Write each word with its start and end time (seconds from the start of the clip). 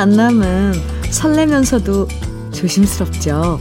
만남은 0.00 0.72
설레면서도 1.10 2.08
조심스럽죠. 2.54 3.60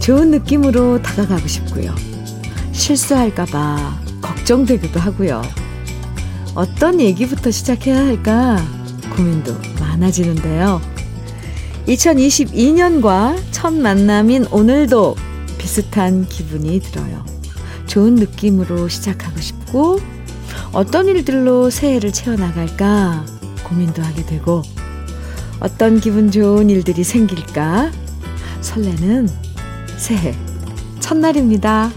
좋은 0.00 0.32
느낌으로 0.32 1.00
다가가고 1.00 1.46
싶고요. 1.46 1.94
실수할까봐 2.72 4.00
걱정되기도 4.20 4.98
하고요. 4.98 5.42
어떤 6.56 7.00
얘기부터 7.00 7.52
시작해야 7.52 8.04
할까 8.04 8.60
고민도 9.14 9.54
많아지는데요. 9.78 10.80
2022년과 11.86 13.40
첫 13.52 13.72
만남인 13.72 14.46
오늘도 14.50 15.14
비슷한 15.56 16.26
기분이 16.26 16.80
들어요. 16.80 17.24
좋은 17.86 18.16
느낌으로 18.16 18.88
시작하고 18.88 19.40
싶고, 19.40 20.00
어떤 20.72 21.06
일들로 21.06 21.70
새해를 21.70 22.12
채워나갈까 22.12 23.24
고민도 23.62 24.02
하게 24.02 24.26
되고, 24.26 24.62
어떤 25.64 25.98
기분 25.98 26.30
좋은 26.30 26.68
일들이 26.68 27.02
생길까 27.02 27.90
설레는 28.60 29.30
새해 29.96 30.34
첫날입니다. 31.00 31.90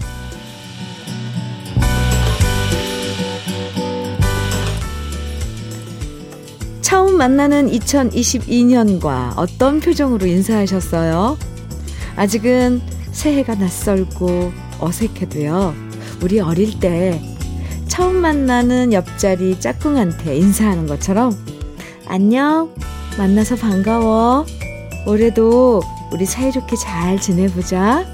처음 6.80 7.18
만나는 7.18 7.70
2022년과 7.70 9.34
어떤 9.36 9.80
표정으로 9.80 10.24
인사하셨어요? 10.24 11.36
아직은 12.16 12.80
새해가 13.12 13.56
낯설고 13.56 14.50
어색해도요. 14.80 15.74
우리 16.22 16.40
어릴 16.40 16.80
때 16.80 17.20
처음 17.86 18.16
만나는 18.16 18.94
옆자리 18.94 19.60
짝꿍한테 19.60 20.38
인사하는 20.38 20.86
것처럼 20.86 21.36
안녕, 22.06 22.72
만나서 23.18 23.56
반가워. 23.56 24.46
올해도 25.04 25.82
우리 26.12 26.24
사이좋게 26.24 26.76
잘 26.76 27.20
지내보자. 27.20 28.06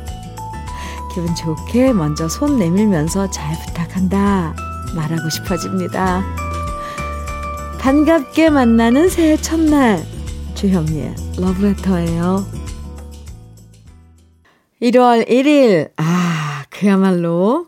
기분 1.15 1.35
좋게 1.35 1.93
먼저 1.93 2.27
손 2.27 2.59
내밀면서 2.59 3.31
잘 3.31 3.55
부탁한다. 3.67 4.57
말하고 4.97 5.29
싶어집니다. 5.29 6.25
반갑게 7.81 8.49
만나는 8.49 9.11
새해 9.11 9.37
첫날. 9.37 10.03
주현미의 10.55 11.15
러브레터예요. 11.37 12.47
1월 14.81 15.29
1일. 15.29 15.91
아, 15.99 16.65
그야말로 16.71 17.67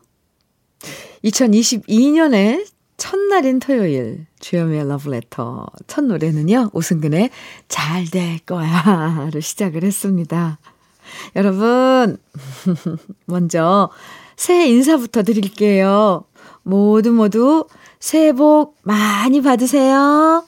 2022년의 1.23 2.67
첫날인 2.97 3.59
토요일. 3.61 4.27
주현미의 4.41 4.89
러브레터. 4.89 5.67
첫 5.87 6.05
노래는요, 6.05 6.71
오승근의 6.73 7.31
잘 7.69 8.07
될 8.11 8.39
거야. 8.41 9.29
로 9.33 9.41
시작을 9.41 9.83
했습니다. 9.85 10.59
여러분, 11.37 12.17
먼저 13.27 13.91
새해 14.37 14.69
인사부터 14.69 15.23
드릴게요. 15.23 16.25
모두 16.63 17.13
모두 17.13 17.67
새해 18.01 18.33
복 18.33 18.77
많이 18.83 19.41
받으세요. 19.41 20.45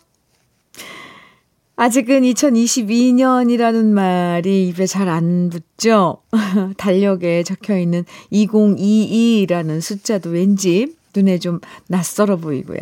아직은 1.76 2.22
2022년이라는 2.22 3.84
말이 3.84 4.66
입에 4.68 4.86
잘 4.86 5.08
안 5.08 5.48
붙죠? 5.48 6.22
달력에 6.76 7.44
적혀 7.44 7.78
있는 7.78 8.04
2022라는 8.32 9.80
숫자도 9.80 10.30
왠지 10.30 10.97
눈에 11.14 11.38
좀 11.38 11.60
낯설어 11.88 12.36
보이고요. 12.36 12.78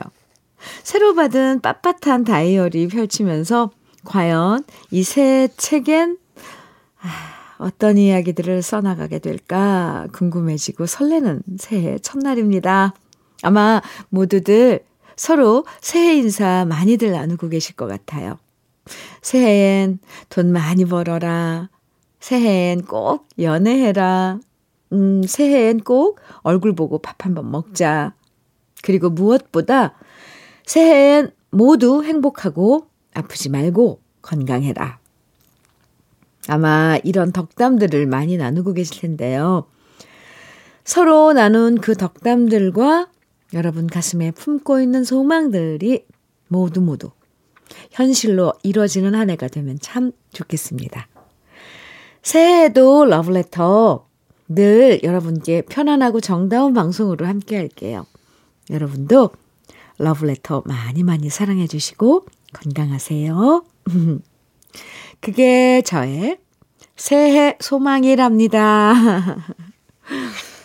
새로 0.82 1.14
받은 1.14 1.60
빳빳한 1.60 2.26
다이어리 2.26 2.88
펼치면서 2.88 3.70
과연 4.04 4.64
이 4.90 5.02
새 5.02 5.48
책엔 5.56 6.18
어떤 7.58 7.96
이야기들을 7.96 8.62
써나가게 8.62 9.18
될까 9.18 10.06
궁금해지고 10.12 10.86
설레는 10.86 11.42
새해 11.58 11.98
첫날입니다. 11.98 12.94
아마 13.42 13.80
모두들 14.10 14.80
서로 15.16 15.64
새해 15.80 16.16
인사 16.16 16.64
많이들 16.66 17.12
나누고 17.12 17.48
계실 17.48 17.74
것 17.76 17.86
같아요. 17.86 18.38
새해엔 19.22 19.98
돈 20.28 20.52
많이 20.52 20.84
벌어라. 20.84 21.70
새해엔 22.20 22.82
꼭 22.82 23.28
연애해라. 23.38 24.38
음, 24.92 25.22
새해엔 25.22 25.80
꼭 25.80 26.20
얼굴 26.42 26.74
보고 26.74 26.98
밥 26.98 27.24
한번 27.24 27.50
먹자. 27.50 28.14
그리고 28.82 29.10
무엇보다 29.10 29.94
새해엔 30.64 31.30
모두 31.50 32.04
행복하고 32.04 32.86
아프지 33.14 33.48
말고 33.48 34.00
건강해라. 34.22 34.98
아마 36.48 36.98
이런 37.02 37.32
덕담들을 37.32 38.06
많이 38.06 38.36
나누고 38.36 38.74
계실 38.74 39.00
텐데요. 39.00 39.66
서로 40.84 41.32
나눈 41.32 41.78
그 41.78 41.96
덕담들과 41.96 43.08
여러분 43.54 43.86
가슴에 43.86 44.30
품고 44.30 44.80
있는 44.80 45.02
소망들이 45.02 46.04
모두 46.48 46.80
모두 46.80 47.10
현실로 47.90 48.52
이루어지는 48.62 49.14
한 49.14 49.30
해가 49.30 49.48
되면 49.48 49.78
참 49.80 50.12
좋겠습니다. 50.32 51.08
새해에도 52.22 53.04
러브레터 53.04 54.06
늘 54.48 55.00
여러분께 55.02 55.62
편안하고 55.62 56.20
정다운 56.20 56.74
방송으로 56.74 57.26
함께 57.26 57.56
할게요. 57.56 58.06
여러분도 58.70 59.30
러브레터 59.98 60.62
많이 60.66 61.02
많이 61.02 61.30
사랑해 61.30 61.66
주시고 61.66 62.26
건강하세요. 62.52 63.64
그게 65.20 65.82
저의 65.82 66.38
새해 66.96 67.56
소망이랍니다. 67.60 68.94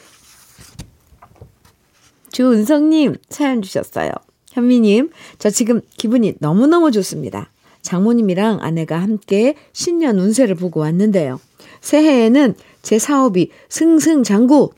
주은성님 2.32 3.18
사연 3.30 3.62
주셨어요. 3.62 4.12
현미님, 4.52 5.12
저 5.40 5.50
지금 5.50 5.82
기분이 5.98 6.36
너무너무 6.40 6.92
좋습니다. 6.92 7.52
장모님이랑 7.82 8.60
아내가 8.62 9.02
함께 9.02 9.56
신년 9.74 10.20
운세를 10.20 10.56
보고 10.56 10.82
왔는데요. 10.82 11.40
새해에는 11.82 12.56
제 12.82 13.00
사업이 13.00 13.50
승승장구, 13.70 14.72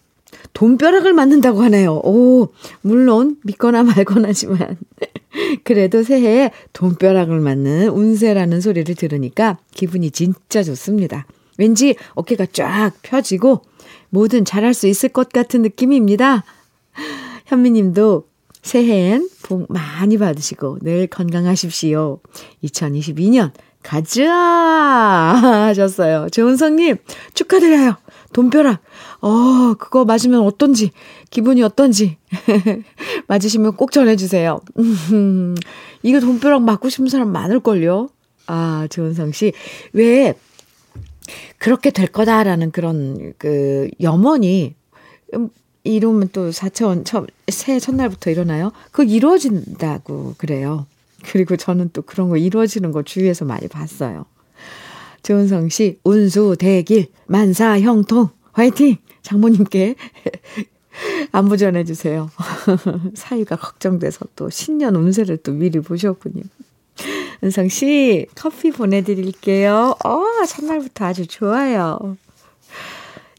돈벼락을 0.53 1.13
맞는다고 1.13 1.61
하네요. 1.63 2.01
오, 2.03 2.49
물론 2.81 3.37
믿거나 3.43 3.83
말거나지만. 3.83 4.77
그래도 5.63 6.03
새해에 6.03 6.51
돈벼락을 6.73 7.39
맞는 7.39 7.89
운세라는 7.89 8.61
소리를 8.61 8.93
들으니까 8.95 9.57
기분이 9.73 10.11
진짜 10.11 10.63
좋습니다. 10.63 11.25
왠지 11.57 11.95
어깨가 12.13 12.47
쫙 12.51 12.91
펴지고 13.01 13.61
뭐든 14.09 14.45
잘할 14.45 14.73
수 14.73 14.87
있을 14.87 15.09
것 15.09 15.29
같은 15.29 15.61
느낌입니다. 15.61 16.43
현미님도 17.45 18.27
새해엔 18.61 19.29
복 19.43 19.71
많이 19.71 20.17
받으시고 20.17 20.79
늘 20.81 21.07
건강하십시오. 21.07 22.19
2022년 22.63 23.51
가자 23.83 24.31
하셨어요. 25.67 26.27
조은성님 26.31 26.97
축하드려요. 27.33 27.97
돈벼락. 28.33 28.81
어, 29.21 29.73
그거 29.77 30.03
맞으면 30.03 30.41
어떤지, 30.41 30.91
기분이 31.29 31.61
어떤지. 31.63 32.17
맞으시면 33.27 33.77
꼭 33.77 33.91
전해주세요. 33.91 34.59
이거 36.03 36.19
돈벼락 36.19 36.63
맞고 36.63 36.89
싶은 36.89 37.07
사람 37.07 37.31
많을걸요? 37.31 38.09
아, 38.47 38.87
조은성 38.89 39.31
씨. 39.31 39.53
왜, 39.93 40.33
그렇게 41.57 41.91
될 41.91 42.07
거다라는 42.07 42.71
그런, 42.71 43.33
그, 43.37 43.89
염원이, 44.01 44.75
음, 45.35 45.49
이러면 45.85 46.29
또 46.33 46.49
4차원, 46.49 47.05
처, 47.05 47.25
새해 47.47 47.79
첫날부터 47.79 48.29
일어나요? 48.29 48.71
그거 48.91 49.03
이루어진다고 49.03 50.35
그래요. 50.37 50.85
그리고 51.25 51.55
저는 51.55 51.89
또 51.93 52.01
그런 52.01 52.29
거 52.29 52.37
이루어지는 52.37 52.91
거 52.91 53.03
주위에서 53.03 53.45
많이 53.45 53.67
봤어요. 53.67 54.25
조은성 55.23 55.69
씨, 55.69 55.99
운수, 56.03 56.55
대길, 56.59 57.07
만사, 57.27 57.79
형통, 57.79 58.29
화이팅! 58.51 58.97
장모님께 59.21 59.95
안부 61.31 61.57
전해주세요. 61.57 62.29
사위가 63.15 63.55
걱정돼서 63.55 64.25
또 64.35 64.49
신년 64.49 64.95
운세를 64.95 65.37
또 65.37 65.53
미리 65.53 65.79
보셨군요. 65.79 66.43
은성 67.43 67.69
씨, 67.69 68.27
커피 68.35 68.71
보내드릴게요. 68.71 69.95
어, 70.05 70.45
첫날부터 70.47 71.05
아주 71.05 71.25
좋아요. 71.25 72.17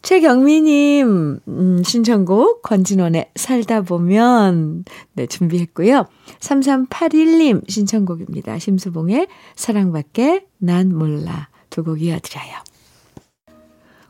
최경미님, 0.04 1.40
음, 1.48 1.82
신청곡, 1.82 2.60
권진원의 2.60 3.30
살다 3.36 3.80
보면, 3.80 4.84
네, 5.14 5.26
준비했고요. 5.26 6.06
3381님 6.40 7.68
신청곡입니다. 7.70 8.58
심수봉의 8.58 9.28
사랑밖에 9.56 10.44
난 10.58 10.94
몰라. 10.94 11.48
두 11.70 11.82
곡 11.82 12.02
이어드려요. 12.02 12.52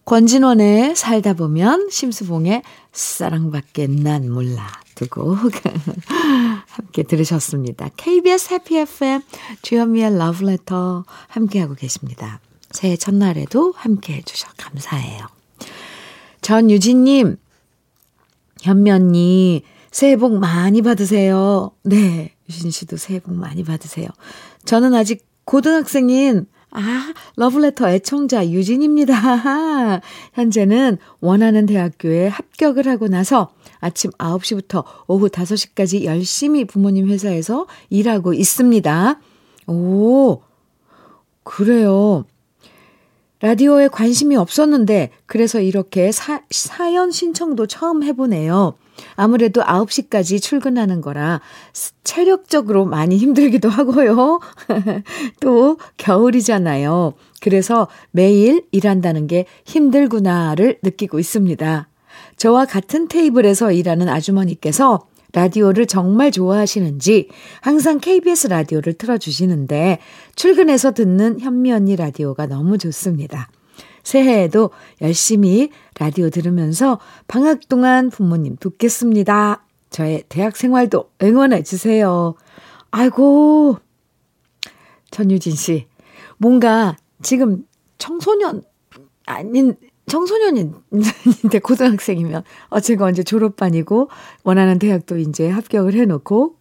권진원의 0.04 0.96
살다 0.96 1.34
보면, 1.34 1.88
심수봉의 1.90 2.62
사랑밖에 2.92 3.86
난 3.86 4.28
몰라. 4.28 4.66
두곡 4.96 5.38
함께 6.66 7.04
들으셨습니다. 7.04 7.90
KBS 7.96 8.52
해피 8.52 8.78
FM 8.78 9.22
주현미의 9.62 10.18
러브레터 10.18 11.04
함께하고 11.28 11.74
계십니다. 11.74 12.40
새해 12.72 12.96
첫날에도 12.96 13.72
함께 13.76 14.14
해 14.14 14.22
주셔 14.22 14.48
감사해요. 14.56 15.43
전유진님, 16.44 17.38
현면이 18.60 19.62
새해 19.90 20.16
복 20.16 20.38
많이 20.38 20.82
받으세요. 20.82 21.70
네, 21.84 22.34
유진 22.50 22.70
씨도 22.70 22.98
새해 22.98 23.18
복 23.18 23.34
많이 23.34 23.64
받으세요. 23.64 24.08
저는 24.66 24.92
아직 24.94 25.26
고등학생인 25.46 26.46
아, 26.70 27.14
러브레터 27.36 27.88
애청자 27.88 28.46
유진입니다. 28.46 29.14
현재는 30.34 30.98
원하는 31.20 31.64
대학교에 31.64 32.28
합격을 32.28 32.88
하고 32.88 33.08
나서 33.08 33.54
아침 33.80 34.10
9시부터 34.10 34.84
오후 35.06 35.30
5시까지 35.30 36.04
열심히 36.04 36.66
부모님 36.66 37.08
회사에서 37.08 37.66
일하고 37.88 38.34
있습니다. 38.34 39.18
오, 39.68 40.42
그래요. 41.42 42.26
라디오에 43.44 43.88
관심이 43.88 44.36
없었는데, 44.36 45.10
그래서 45.26 45.60
이렇게 45.60 46.12
사, 46.12 46.40
사연 46.50 47.10
신청도 47.10 47.66
처음 47.66 48.02
해보네요. 48.02 48.72
아무래도 49.16 49.60
9시까지 49.60 50.40
출근하는 50.40 51.02
거라 51.02 51.42
체력적으로 52.04 52.86
많이 52.86 53.18
힘들기도 53.18 53.68
하고요. 53.68 54.40
또 55.40 55.76
겨울이잖아요. 55.98 57.12
그래서 57.42 57.86
매일 58.12 58.64
일한다는 58.70 59.26
게 59.26 59.44
힘들구나를 59.66 60.78
느끼고 60.82 61.18
있습니다. 61.18 61.88
저와 62.38 62.64
같은 62.64 63.08
테이블에서 63.08 63.72
일하는 63.72 64.08
아주머니께서 64.08 65.06
라디오를 65.34 65.86
정말 65.86 66.30
좋아하시는지 66.30 67.28
항상 67.60 67.98
KBS 67.98 68.46
라디오를 68.46 68.94
틀어주시는데 68.94 69.98
출근해서 70.36 70.92
듣는 70.92 71.40
현미 71.40 71.72
언니 71.72 71.96
라디오가 71.96 72.46
너무 72.46 72.78
좋습니다. 72.78 73.50
새해에도 74.04 74.70
열심히 75.00 75.70
라디오 75.98 76.30
들으면서 76.30 77.00
방학 77.26 77.68
동안 77.68 78.10
부모님 78.10 78.56
돕겠습니다. 78.56 79.64
저의 79.90 80.24
대학 80.28 80.56
생활도 80.56 81.10
응원해 81.22 81.62
주세요. 81.62 82.34
아이고, 82.90 83.78
전유진 85.10 85.54
씨. 85.54 85.86
뭔가 86.36 86.96
지금 87.22 87.64
청소년, 87.98 88.62
아닌, 89.26 89.76
청소년인데 90.06 91.58
고등학생이면 91.62 92.42
어 92.68 92.80
제가 92.80 93.06
언제 93.06 93.22
졸업반이고 93.22 94.10
원하는 94.42 94.78
대학도 94.78 95.18
이제 95.18 95.48
합격을 95.48 95.94
해놓고 95.94 96.56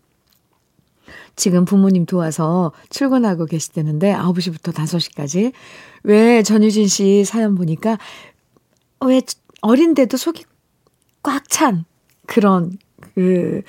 지금 1.36 1.66
부모님 1.66 2.06
도와서 2.06 2.72
출근하고 2.90 3.46
계시다는데 3.46 4.14
9시부터 4.14 4.74
5시까지 4.74 5.52
왜 6.04 6.44
전유진 6.44 6.88
씨 6.88 7.26
사연 7.26 7.56
보니까 7.56 7.98
왜 9.06 9.22
어린데도 9.62 10.18
속이 10.18 10.46
꽉 11.24 11.50
찬 11.50 11.86
그런 12.28 12.78
그 13.16 13.62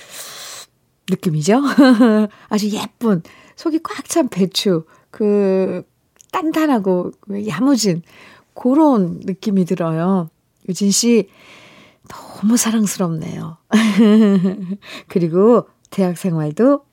느낌이죠. 1.10 1.60
아주 2.48 2.68
예쁜 2.70 3.22
속이 3.56 3.80
꽉 3.82 4.08
찬 4.08 4.28
배추 4.28 4.84
그 5.10 5.82
단단하고 6.32 7.12
야무진 7.48 8.02
그런 8.54 9.20
느낌이 9.24 9.64
들어요. 9.64 10.30
유진 10.68 10.90
씨 10.90 11.28
너무 12.08 12.56
사랑스럽네요. 12.56 13.56
그리고 15.08 15.68
대학 15.90 16.16
생활도 16.18 16.84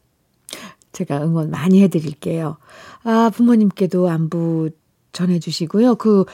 제가 0.92 1.24
응원 1.24 1.50
많이 1.50 1.82
해드릴게요. 1.82 2.58
아, 3.04 3.32
부모님께도 3.34 4.10
안부 4.10 4.72
전해주시고요. 5.14 5.96
그 5.96 6.26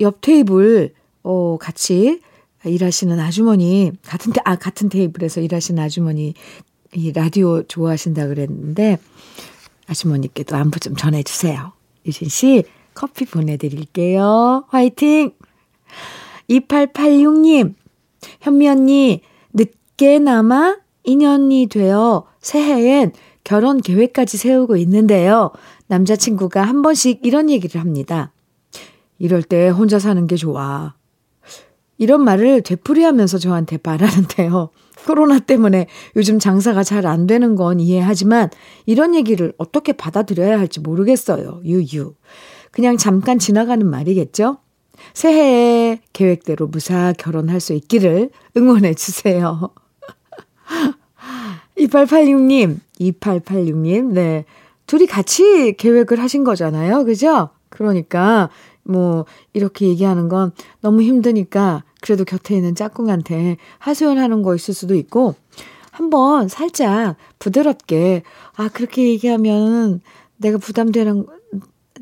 옆 0.00 0.20
테이블, 0.20 0.94
어, 1.22 1.56
같이 1.58 2.20
일하시는 2.64 3.18
아주머니, 3.18 3.92
같은, 4.04 4.32
테, 4.32 4.40
아, 4.44 4.56
같은 4.56 4.88
테이블에서 4.88 5.40
일하시는 5.40 5.82
아주머니, 5.82 6.34
이 6.94 7.12
라디오 7.12 7.62
좋아하신다 7.62 8.26
그랬는데, 8.28 8.98
아주머니께도 9.86 10.56
안부 10.56 10.80
좀 10.80 10.96
전해주세요. 10.96 11.72
유진 12.06 12.28
씨, 12.28 12.64
커피 12.96 13.26
보내드릴게요. 13.26 14.64
화이팅! 14.68 15.32
2886님, 16.48 17.74
현미 18.40 18.68
언니, 18.68 19.20
늦게나마 19.52 20.78
인연이 21.04 21.66
되어 21.66 22.24
새해엔 22.40 23.12
결혼 23.44 23.80
계획까지 23.80 24.38
세우고 24.38 24.76
있는데요. 24.78 25.52
남자친구가 25.88 26.62
한 26.62 26.82
번씩 26.82 27.20
이런 27.22 27.50
얘기를 27.50 27.80
합니다. 27.80 28.32
이럴 29.18 29.42
때 29.42 29.68
혼자 29.68 29.98
사는 29.98 30.26
게 30.26 30.36
좋아. 30.36 30.94
이런 31.98 32.24
말을 32.24 32.62
되풀이하면서 32.62 33.38
저한테 33.38 33.78
말하는데요. 33.82 34.70
코로나 35.06 35.38
때문에 35.38 35.86
요즘 36.16 36.38
장사가 36.38 36.82
잘 36.82 37.06
안 37.06 37.26
되는 37.26 37.54
건 37.56 37.78
이해하지만 37.78 38.50
이런 38.86 39.14
얘기를 39.14 39.52
어떻게 39.58 39.92
받아들여야 39.92 40.58
할지 40.58 40.80
모르겠어요. 40.80 41.60
유유. 41.64 42.14
그냥 42.76 42.98
잠깐 42.98 43.38
지나가는 43.38 43.88
말이겠죠? 43.88 44.58
새해에 45.14 45.98
계획대로 46.12 46.66
무사 46.66 47.14
결혼할 47.14 47.58
수 47.58 47.72
있기를 47.72 48.28
응원해 48.54 48.92
주세요. 48.92 49.70
2886님, 51.78 52.80
2886님, 53.00 54.12
네. 54.12 54.44
둘이 54.86 55.06
같이 55.06 55.72
계획을 55.78 56.20
하신 56.20 56.44
거잖아요. 56.44 57.06
그죠? 57.06 57.48
그러니까, 57.70 58.50
뭐, 58.82 59.24
이렇게 59.54 59.88
얘기하는 59.88 60.28
건 60.28 60.52
너무 60.82 61.00
힘드니까, 61.00 61.82
그래도 62.02 62.26
곁에 62.26 62.56
있는 62.56 62.74
짝꿍한테 62.74 63.56
하소연하는 63.78 64.42
거 64.42 64.54
있을 64.54 64.74
수도 64.74 64.94
있고, 64.96 65.34
한번 65.92 66.48
살짝 66.48 67.16
부드럽게, 67.38 68.22
아, 68.54 68.68
그렇게 68.68 69.08
얘기하면 69.08 70.02
내가 70.36 70.58
부담되는, 70.58 71.26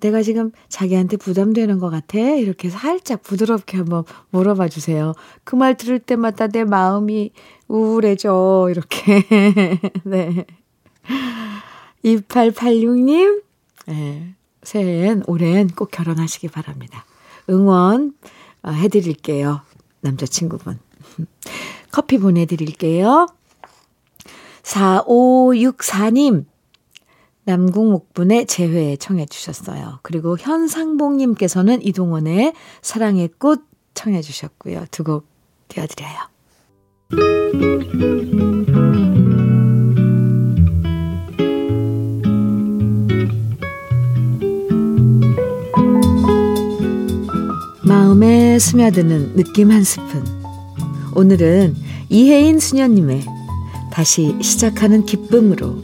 내가 0.04 0.23
지금 0.23 0.52
자기한테 0.68 1.16
부담되는 1.16 1.78
것 1.78 1.88
같아? 1.88 2.18
이렇게 2.18 2.68
살짝 2.68 3.23
부드럽게 3.23 3.78
한번 3.78 4.04
물어봐 4.30 4.68
주세요. 4.68 5.14
그 5.44 5.56
말 5.56 5.78
들을 5.78 5.99
때마다 5.99 6.46
내 6.46 6.62
마음이 6.64 7.32
우울해져. 7.68 8.68
이렇게. 8.70 9.23
네. 10.04 10.44
2886님, 12.04 13.42
네. 13.87 14.34
새해엔, 14.62 15.23
올해엔 15.26 15.68
꼭 15.68 15.90
결혼하시기 15.90 16.49
바랍니다. 16.49 17.06
응원 17.49 18.12
어, 18.62 18.70
해드릴게요. 18.73 19.62
남자친구분. 20.02 20.80
커피 21.90 22.18
보내드릴게요. 22.18 23.26
4564님, 24.64 26.44
남궁목분의 27.44 28.46
재회 28.46 28.96
청해 28.96 29.26
주셨어요. 29.26 29.98
그리고 30.02 30.36
현상봉님께서는 30.38 31.84
이동원의 31.84 32.54
사랑의 32.82 33.28
꽃 33.38 33.62
청해 33.94 34.22
주셨고요. 34.22 34.86
두 34.90 35.04
곡 35.04 35.26
띄워드려요. 35.68 36.14
마음에 47.84 48.58
스며드는 48.58 49.36
느낌 49.36 49.70
한 49.70 49.84
스푼. 49.84 50.24
오늘은 51.14 51.74
이혜인 52.08 52.58
수녀님의 52.58 53.24
다시 53.92 54.34
시작하는 54.42 55.04
기쁨으로 55.04 55.80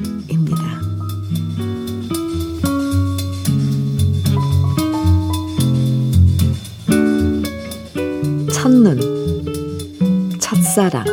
첫눈, 8.90 10.38
첫사랑, 10.40 11.04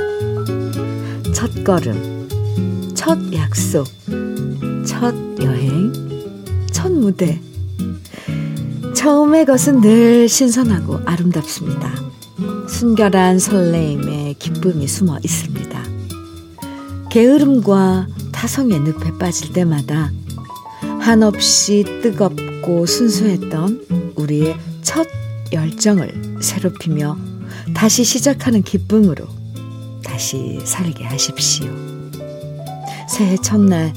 첫걸음, 1.34 2.94
첫 2.96 3.20
약속, 3.34 3.86
첫 4.86 5.14
여행, 5.42 5.94
첫 6.72 6.92
무대. 6.92 7.40
처음의 8.96 9.46
것은 9.46 9.82
늘 9.82 10.28
신선하고 10.28 11.02
아름답습니다. 11.06 11.94
순결한 12.68 13.38
설레임에 13.38 14.36
기쁨이 14.40 14.88
숨어 14.88 15.20
있습니다. 15.24 15.84
게으름과 17.12 18.08
타성의 18.32 18.80
늪에 18.80 19.18
빠질 19.20 19.54
때마다 19.54 20.12
한없이 21.00 21.84
뜨겁고 22.02 22.86
순수했던 22.86 24.14
우리의 24.16 24.58
첫 24.82 25.08
열정을 25.54 26.38
새롭히며 26.42 27.37
다시 27.74 28.04
시작하는 28.04 28.62
기쁨으로 28.64 29.26
다시 30.04 30.60
살게 30.64 31.04
하십시오. 31.04 31.70
새해 33.08 33.38
첫날 33.38 33.94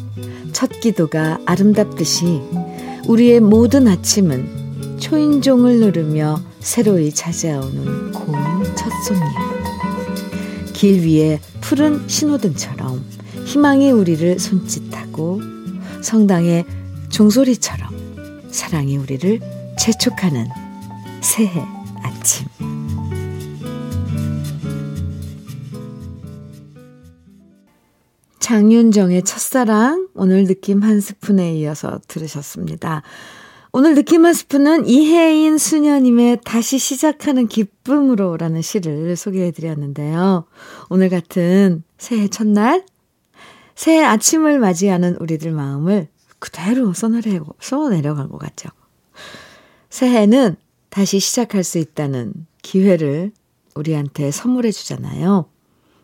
첫 0.53 0.81
기도가 0.81 1.39
아름답듯이 1.47 2.41
우리의 3.07 3.41
모든 3.41 3.89
아침은 3.89 4.99
초인종을 4.99 5.81
누르며 5.81 6.41
새로이 6.61 7.13
찾아오는 7.13 8.13
고운 8.13 8.65
첫 8.77 8.91
손님. 9.07 9.25
길 10.73 11.03
위에 11.05 11.41
푸른 11.61 12.07
신호등처럼 12.09 13.05
희망이 13.47 13.91
우리를 13.91 14.39
손짓하고 14.39 15.41
성당의 16.03 16.65
종소리처럼 17.09 18.49
사랑이 18.51 18.97
우리를 18.97 19.41
재촉하는 19.79 20.47
새해 21.21 21.63
아침. 22.03 22.47
장윤정의 28.51 29.23
첫사랑, 29.23 30.09
오늘 30.13 30.45
느낌 30.45 30.83
한 30.83 31.01
스푼에 31.01 31.55
이어서 31.55 32.01
들으셨습니다. 32.09 33.03
오늘 33.71 33.95
느낌 33.95 34.27
한 34.27 34.35
스푼은 34.35 34.89
이혜인 34.89 35.57
수녀님의 35.57 36.41
다시 36.45 36.81
시작하는 36.81 37.47
기쁨으로 37.47 38.37
라는 38.37 38.61
시를 38.61 39.15
소개해 39.15 39.53
드렸는데요. 39.53 40.47
오늘 40.89 41.11
같은 41.11 41.85
새해 41.97 42.27
첫날, 42.27 42.85
새해 43.77 44.03
아침을 44.03 44.59
맞이하는 44.59 45.15
우리들 45.21 45.53
마음을 45.53 46.09
그대로 46.41 46.93
써내려, 46.93 47.45
써내려간 47.61 48.31
것 48.31 48.39
같죠. 48.39 48.69
새해는 49.91 50.57
다시 50.89 51.21
시작할 51.21 51.63
수 51.63 51.79
있다는 51.79 52.35
기회를 52.63 53.31
우리한테 53.77 54.33
선물해 54.33 54.73
주잖아요. 54.73 55.47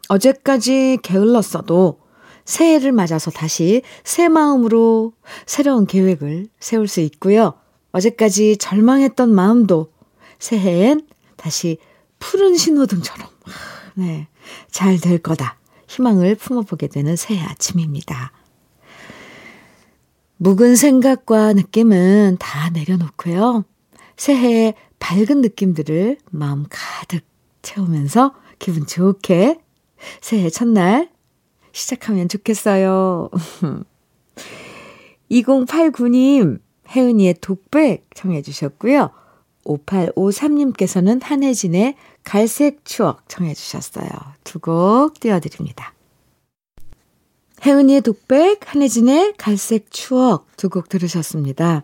어제까지 0.09 0.99
게을렀어도 1.03 2.06
새해를 2.47 2.93
맞아서 2.93 3.31
다시 3.31 3.83
새 4.05 4.29
마음으로 4.29 5.13
새로운 5.45 5.87
계획을 5.87 6.47
세울 6.59 6.89
수 6.89 7.01
있고요. 7.01 7.55
어제까지 7.93 8.57
절망했던 8.57 9.35
마음도 9.35 9.93
새해엔 10.39 11.07
다시 11.37 11.79
푸른 12.19 12.57
신호등처럼, 12.57 13.29
네, 13.95 14.29
잘 14.71 14.99
될 14.99 15.19
거다. 15.19 15.59
희망을 15.89 16.35
품어보게 16.35 16.89
되는 16.89 17.17
새해 17.17 17.45
아침입니다. 17.45 18.33
묵은 20.39 20.77
생각과 20.77 21.53
느낌은 21.55 22.37
다 22.39 22.71
내려놓고요. 22.71 23.65
새해의 24.17 24.75
밝은 24.99 25.41
느낌들을 25.41 26.19
마음 26.31 26.65
가득 26.69 27.25
채우면서 27.63 28.35
기분 28.59 28.87
좋게 28.87 29.61
새해 30.21 30.51
첫날 30.51 31.11
시작하면 31.77 32.29
좋겠어요. 32.29 33.29
2089님, 35.31 36.61
혜은이의 36.89 37.35
독백 37.41 38.07
청해 38.15 38.43
주셨고요. 38.43 39.11
5853님께서는 39.65 41.21
한혜진의 41.23 41.97
갈색 42.25 42.85
추억 42.85 43.29
청해 43.29 43.55
주셨어요. 43.55 44.09
두 44.45 44.59
곡 44.61 45.21
띄워드립니다. 45.21 45.93
혜은이의 47.65 48.01
독백, 48.03 48.61
한혜진의 48.73 49.35
갈색 49.37 49.91
추억 49.91 50.47
두 50.57 50.69
곡 50.71 50.89
들으셨습니다. 50.89 51.83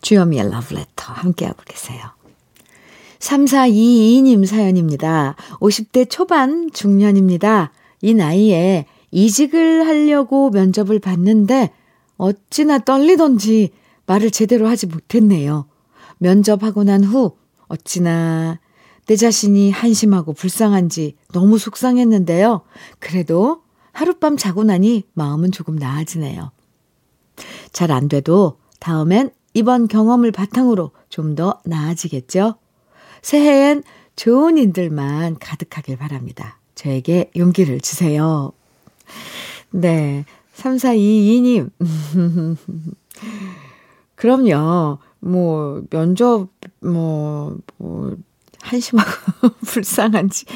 주여미의 0.00 0.50
러브레터 0.50 1.12
함께하고 1.12 1.62
계세요. 1.66 2.00
3422님 3.18 4.46
사연입니다. 4.46 5.34
50대 5.60 6.08
초반 6.08 6.70
중년입니다. 6.72 7.72
이 8.02 8.14
나이에 8.14 8.86
이직을 9.10 9.86
하려고 9.86 10.50
면접을 10.50 10.98
봤는데 10.98 11.70
어찌나 12.16 12.78
떨리던지 12.78 13.70
말을 14.06 14.30
제대로 14.30 14.68
하지 14.68 14.86
못했네요. 14.86 15.66
면접하고 16.18 16.84
난 16.84 17.04
후 17.04 17.36
어찌나 17.68 18.58
내 19.06 19.16
자신이 19.16 19.70
한심하고 19.70 20.32
불쌍한지 20.34 21.16
너무 21.32 21.58
속상했는데요. 21.58 22.62
그래도 22.98 23.62
하룻밤 23.92 24.36
자고 24.36 24.64
나니 24.64 25.04
마음은 25.14 25.50
조금 25.52 25.76
나아지네요. 25.76 26.52
잘 27.72 27.90
안 27.90 28.08
돼도 28.08 28.58
다음엔 28.80 29.30
이번 29.54 29.88
경험을 29.88 30.32
바탕으로 30.32 30.92
좀 31.08 31.34
더 31.34 31.60
나아지겠죠? 31.64 32.56
새해엔 33.22 33.82
좋은 34.16 34.58
일들만 34.58 35.38
가득하길 35.38 35.96
바랍니다. 35.96 36.57
저에게 36.78 37.28
용기를 37.34 37.80
주세요. 37.80 38.52
네. 39.70 40.24
3422님. 40.54 41.70
그럼요. 44.14 44.98
뭐, 45.18 45.82
면접, 45.90 46.48
뭐, 46.80 47.58
뭐, 47.78 48.16
한심하고 48.60 49.10
불쌍한지. 49.66 50.46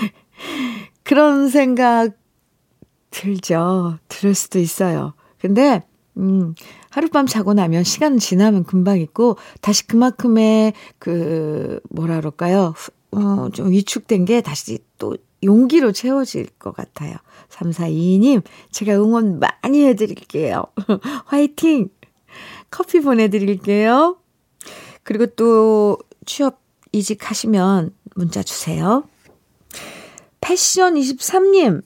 그런 1.02 1.48
생각 1.48 2.12
들죠. 3.10 3.98
들을 4.06 4.36
수도 4.36 4.60
있어요. 4.60 5.14
근데, 5.40 5.82
음, 6.18 6.54
하룻밤 6.90 7.26
자고 7.26 7.52
나면 7.52 7.82
시간 7.82 8.18
지나면 8.18 8.62
금방 8.62 9.00
있고, 9.00 9.38
다시 9.60 9.88
그만큼의 9.88 10.74
그, 11.00 11.80
뭐라 11.90 12.16
그럴까요? 12.18 12.74
어, 13.10 13.48
좀 13.52 13.72
위축된 13.72 14.24
게 14.24 14.40
다시 14.40 14.78
또 14.98 15.16
용기로 15.44 15.92
채워질 15.92 16.46
것 16.58 16.74
같아요. 16.74 17.16
3422님, 17.50 18.42
제가 18.70 18.94
응원 18.94 19.40
많이 19.40 19.84
해드릴게요. 19.84 20.64
화이팅! 21.26 21.88
커피 22.70 23.00
보내드릴게요. 23.00 24.18
그리고 25.02 25.26
또 25.26 25.98
취업 26.24 26.60
이직하시면 26.92 27.94
문자 28.14 28.42
주세요. 28.42 29.04
패션23님, 30.40 31.82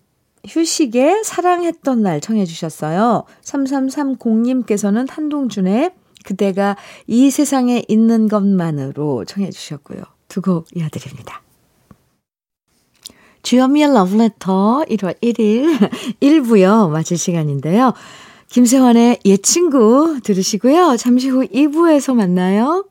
휴식에 0.46 1.22
사랑했던 1.24 2.02
날 2.02 2.20
청해 2.20 2.44
주셨어요. 2.44 3.24
3330님께서는 3.42 5.08
한동준의 5.10 5.92
그대가 6.24 6.76
이 7.06 7.30
세상에 7.30 7.84
있는 7.88 8.28
것만으로 8.28 9.24
청해 9.24 9.50
주셨고요. 9.50 10.02
두 10.28 10.40
곡 10.42 10.66
이어드립니다. 10.76 11.42
주현미의 13.46 13.94
러브레터 13.94 14.86
1월 14.90 15.22
1일 15.22 15.88
1부요. 16.20 16.90
마칠 16.90 17.16
시간인데요. 17.16 17.92
김세환의 18.48 19.20
옛 19.24 19.40
친구 19.40 20.18
들으시고요. 20.24 20.96
잠시 20.96 21.28
후 21.28 21.46
2부에서 21.46 22.16
만나요. 22.16 22.86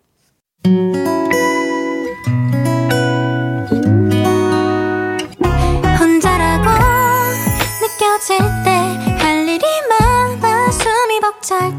혼자라고 5.99 6.69
느껴질 7.81 8.37
때 8.63 9.15
할 9.19 9.47
일이 9.47 9.65
많아 9.89 10.71
숨이 10.71 11.19
벅찰 11.19 11.73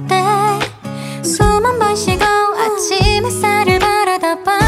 때숨한번 1.23 1.95
쉬고 1.95 2.25
아침 2.25 3.25
햇살을 3.25 3.79
바라다 3.79 4.43
봐 4.43 4.66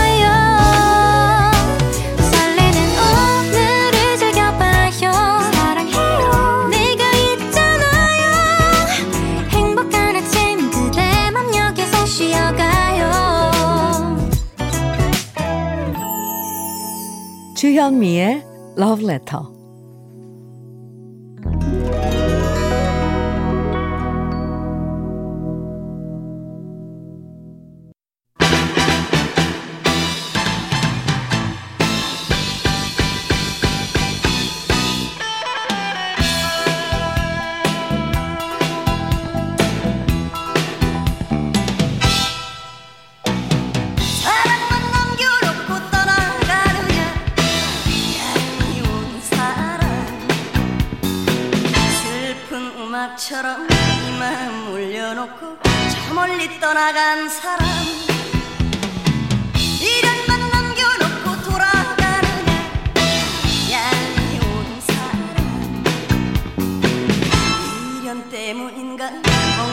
주현미의 17.59 18.45
Love 18.79 19.05
Letter 19.05 19.58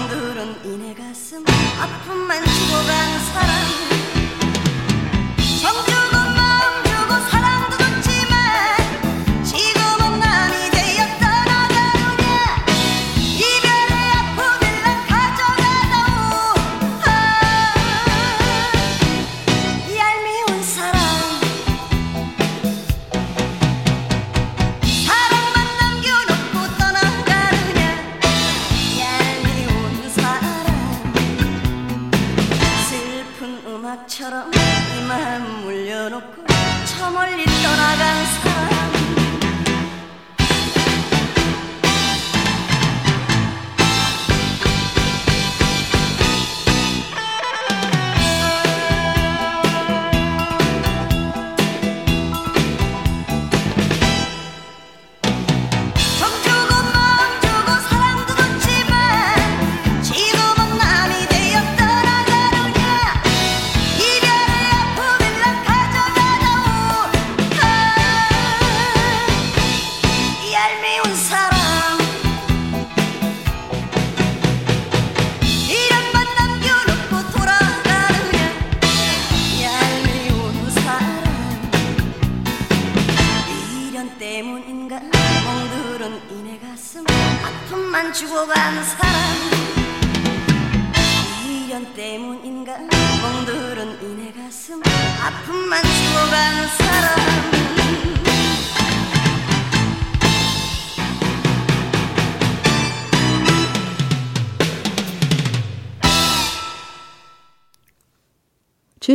멍들은 0.05 0.65
이내 0.65 0.93
가슴 0.93 1.43
아픔만 1.79 2.43
주고 2.45 2.75
간 2.85 3.19
사람 3.25 3.94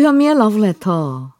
주현미의 0.01 0.39
러브레터. 0.39 1.35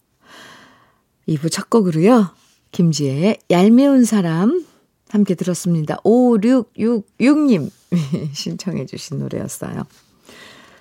2부 1.27 1.51
첫 1.51 1.71
곡으로요. 1.71 2.29
김지혜의 2.73 3.39
얄미운 3.51 4.05
사람 4.05 4.67
함께 5.09 5.35
들었습니다. 5.35 5.97
5666님 6.05 7.71
신청해 8.35 8.85
주신 8.85 9.19
노래였어요. 9.21 9.87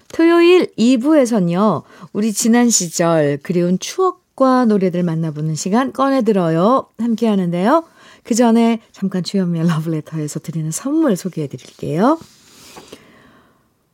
토요일 0.10 0.68
2부에선요. 0.78 1.84
우리 2.12 2.34
지난 2.34 2.70
시절 2.70 3.40
그리운 3.42 3.80
추억과 3.80 4.66
노래들 4.66 5.04
만나보는 5.04 5.56
시간 5.56 5.94
꺼내들어요. 5.94 6.90
함께 6.98 7.28
하는데요. 7.28 7.86
그 8.24 8.36
전에 8.36 8.82
잠깐 8.92 9.24
주현미의 9.24 9.70
러브레터에서 9.70 10.42
드리는 10.42 10.70
선물 10.70 11.16
소개해 11.16 11.48
드릴게요. 11.48 12.20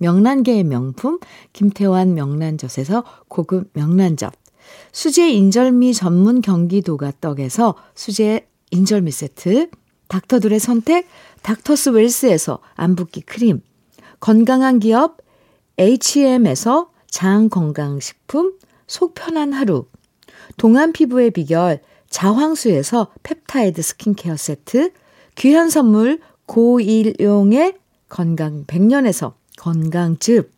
명란계의 0.00 0.64
명품 0.64 1.18
김태환 1.52 2.14
명란젓에서 2.14 3.04
고급 3.28 3.70
명란젓. 3.74 4.32
수제 4.92 5.30
인절미 5.30 5.94
전문 5.94 6.40
경기도가 6.40 7.12
떡에서 7.20 7.74
수제 7.94 8.48
인절미 8.70 9.10
세트 9.10 9.70
닥터들의 10.08 10.58
선택 10.58 11.06
닥터스 11.42 11.90
웰스에서 11.90 12.60
안붓기 12.74 13.22
크림. 13.22 13.60
건강한 14.18 14.78
기업 14.78 15.18
H&M에서 15.78 16.90
장 17.08 17.48
건강식품 17.48 18.54
속 18.86 19.14
편한 19.14 19.52
하루. 19.52 19.86
동안 20.56 20.92
피부의 20.92 21.30
비결 21.30 21.80
자황수에서 22.08 23.12
펩타이드 23.22 23.82
스킨케어 23.82 24.36
세트. 24.36 24.92
귀한 25.36 25.70
선물 25.70 26.20
고일용의 26.46 27.74
건강 28.08 28.64
100년에서 28.66 29.34
건강즙, 29.60 30.50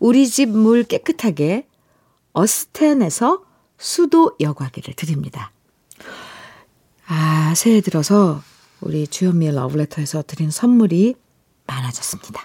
우리 0.00 0.26
집 0.26 0.48
물 0.48 0.82
깨끗하게 0.84 1.66
어스텐에서 2.32 3.42
수도 3.78 4.34
여과기를 4.40 4.94
드립니다. 4.94 5.52
아, 7.06 7.52
새해 7.54 7.82
들어서 7.82 8.42
우리 8.80 9.06
주현미의 9.06 9.54
러브레터에서 9.54 10.22
드린 10.26 10.50
선물이 10.50 11.16
많아졌습니다. 11.66 12.44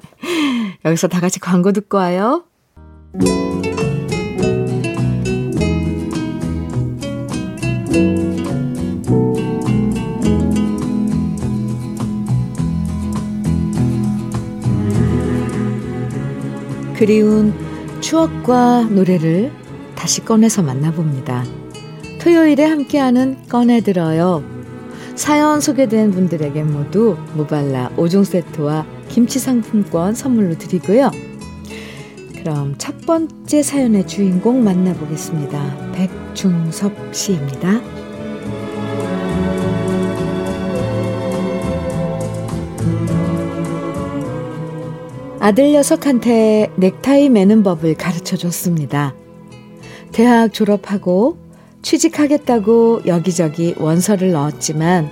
여기서 0.84 1.08
다 1.08 1.20
같이 1.20 1.40
광고 1.40 1.72
듣고 1.72 1.96
와요. 1.96 2.44
그리운 17.00 17.54
추억과 18.02 18.82
노래를 18.90 19.50
다시 19.94 20.22
꺼내서 20.22 20.62
만나봅니다. 20.62 21.46
토요일에 22.20 22.66
함께하는 22.66 23.48
꺼내들어요. 23.48 24.44
사연 25.14 25.62
소개된 25.62 26.10
분들에게 26.10 26.62
모두 26.62 27.16
모발라 27.32 27.92
5종 27.96 28.26
세트와 28.26 28.84
김치 29.08 29.38
상품권 29.38 30.14
선물로 30.14 30.58
드리고요. 30.58 31.10
그럼 32.36 32.74
첫 32.76 33.00
번째 33.06 33.62
사연의 33.62 34.06
주인공 34.06 34.62
만나보겠습니다. 34.62 35.92
백중섭 35.92 36.92
씨입니다. 37.12 37.80
아들 45.42 45.72
녀석한테 45.72 46.70
넥타이 46.76 47.30
매는 47.30 47.62
법을 47.62 47.94
가르쳐 47.94 48.36
줬습니다. 48.36 49.14
대학 50.12 50.52
졸업하고 50.52 51.38
취직하겠다고 51.80 53.02
여기저기 53.06 53.74
원서를 53.78 54.32
넣었지만 54.32 55.10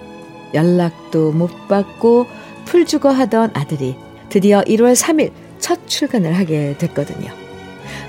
연락도 0.52 1.32
못 1.32 1.50
받고 1.68 2.26
풀주거 2.66 3.08
하던 3.08 3.52
아들이 3.54 3.96
드디어 4.28 4.60
1월 4.60 4.94
3일 4.94 5.32
첫 5.60 5.88
출근을 5.88 6.34
하게 6.34 6.76
됐거든요. 6.76 7.30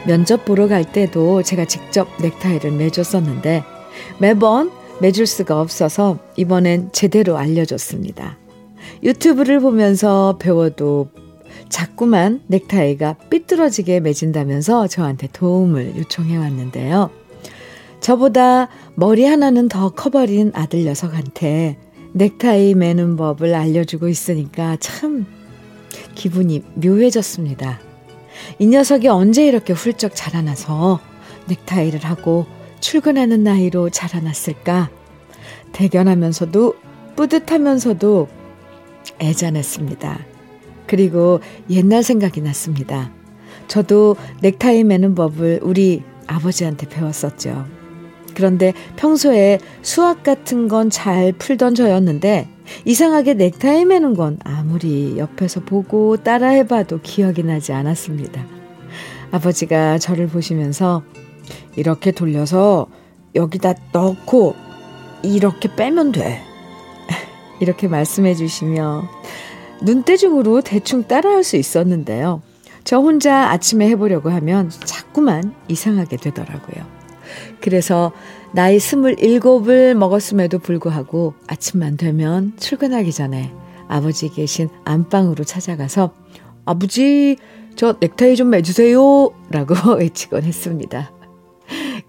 면접 0.06 0.44
보러 0.44 0.68
갈 0.68 0.84
때도 0.84 1.42
제가 1.42 1.64
직접 1.64 2.10
넥타이를 2.22 2.72
매줬었는데 2.72 3.64
매번 4.20 4.72
매줄 5.00 5.26
수가 5.26 5.62
없어서 5.62 6.20
이번엔 6.36 6.90
제대로 6.92 7.38
알려줬습니다. 7.38 8.38
유튜브를 9.04 9.62
보면서 9.62 10.38
배워도 10.38 11.12
자꾸만 11.70 12.42
넥타이가 12.48 13.16
삐뚤어지게 13.30 14.00
맺은다면서 14.02 14.88
저한테 14.88 15.28
도움을 15.32 15.96
요청해 15.98 16.36
왔는데요. 16.38 17.12
저보다 18.00 18.70
머리 18.96 19.26
하나는 19.26 19.70
더 19.70 19.90
커버린 19.90 20.52
아들 20.56 20.84
녀석한테 20.86 21.78
넥타이 22.14 22.74
매는 22.74 23.18
법을 23.18 23.54
알려주고 23.54 24.08
있으니까 24.08 24.78
참 24.80 25.26
기분이 26.16 26.64
묘해졌습니다. 26.76 27.80
이 28.58 28.68
녀석이 28.68 29.08
언제 29.08 29.46
이렇게 29.46 29.74
훌쩍 29.74 30.14
자라나서 30.16 31.00
넥타이를 31.48 32.04
하고 32.04 32.46
출근하는 32.80 33.44
나이로 33.44 33.90
자라났을까? 33.90 34.90
대견하면서도 35.74 36.74
뿌듯하면서도 37.16 38.28
애잔했습니다. 39.20 40.39
그리고 40.90 41.40
옛날 41.70 42.02
생각이 42.02 42.42
났습니다. 42.42 43.12
저도 43.68 44.16
넥타이 44.42 44.84
매는 44.84 45.14
법을 45.14 45.60
우리 45.62 46.02
아버지한테 46.26 46.90
배웠었죠. 46.90 47.66
그런데 48.34 48.74
평소에 48.96 49.60
수학 49.84 50.24
같은 50.24 50.68
건 50.68 50.90
잘 50.90 51.32
풀던 51.34 51.76
저였는데 51.76 52.48
이상하게 52.86 53.36
넥타이 53.36 53.86
매는 53.86 54.16
건 54.16 54.40
아무리 54.44 55.18
옆에서 55.20 55.60
보고 55.62 56.18
따라해봐도 56.18 57.02
기억이 57.04 57.44
나지 57.44 57.72
않았습니다. 57.72 58.44
아버지가 59.32 60.00
저를 60.00 60.28
보시면서 60.28 61.04
이렇게 61.76 62.12
돌려서 62.12 62.88
여기다 63.36 63.76
넣고 63.92 64.56
이렇게 65.22 65.76
빼면 65.76 66.14
돼. 66.14 66.42
이렇게 67.62 67.88
말씀해 67.88 68.34
주시며 68.34 69.04
눈대중으로 69.82 70.62
대충 70.62 71.04
따라할 71.04 71.44
수 71.44 71.56
있었는데요. 71.58 72.42
저 72.84 72.98
혼자 72.98 73.50
아침에 73.52 73.88
해보려고 73.90 74.30
하면 74.30 74.70
자꾸만 74.86 75.54
이상하게 75.68 76.18
되더라고요. 76.18 76.86
그래서 77.62 78.12
나이 78.52 78.80
스물일곱을 78.80 79.96
먹었음에도 79.96 80.60
불구하고 80.60 81.34
아침만 81.48 81.98
되면 81.98 82.54
출근하기 82.58 83.12
전에 83.12 83.52
아버지 83.88 84.30
계신 84.30 84.70
안방으로 84.86 85.44
찾아가서 85.44 86.14
아버지, 86.66 87.38
저 87.76 87.96
넥타이 88.00 88.36
좀 88.36 88.52
매주세요. 88.52 89.00
라고 89.50 89.76
외치곤 89.98 90.44
했습니다. 90.44 91.12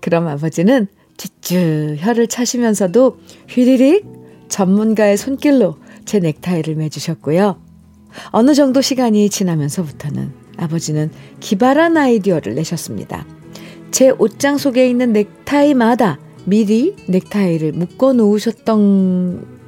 그럼 0.00 0.28
아버지는 0.28 0.86
쭈쭈 1.16 1.96
혀를 1.98 2.26
차시면서도 2.26 3.18
휘리릭 3.48 4.06
전문가의 4.48 5.16
손길로 5.16 5.76
제 6.04 6.18
넥타이를 6.18 6.74
매주셨고요. 6.76 7.60
어느 8.30 8.54
정도 8.54 8.80
시간이 8.80 9.30
지나면서부터는 9.30 10.32
아버지는 10.56 11.10
기발한 11.40 11.96
아이디어를 11.96 12.54
내셨습니다. 12.54 13.26
제 13.90 14.10
옷장 14.10 14.58
속에 14.58 14.88
있는 14.88 15.12
넥타이마다 15.12 16.18
미리 16.44 16.96
넥타이를 17.06 17.72
묶어 17.72 18.12
놓으셨던 18.12 19.60